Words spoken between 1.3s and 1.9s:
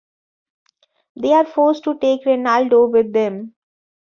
are forced